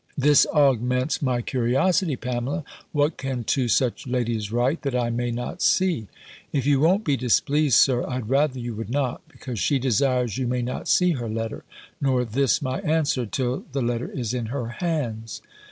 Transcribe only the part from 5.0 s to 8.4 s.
may not see?" "If you won't be displeased, Sir, I had